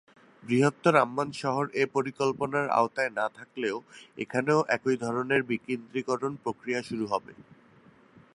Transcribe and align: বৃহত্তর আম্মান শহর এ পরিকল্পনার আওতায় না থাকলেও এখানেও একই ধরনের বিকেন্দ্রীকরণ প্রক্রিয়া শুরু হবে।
বৃহত্তর 0.43 0.93
আম্মান 0.97 1.29
শহর 1.41 1.65
এ 1.73 1.83
পরিকল্পনার 1.95 2.65
আওতায় 2.71 3.11
না 3.19 3.25
থাকলেও 3.37 3.75
এখানেও 4.17 4.59
একই 4.75 4.95
ধরনের 5.05 5.41
বিকেন্দ্রীকরণ 5.51 6.33
প্রক্রিয়া 6.43 6.81
শুরু 6.89 7.05
হবে। 7.13 7.33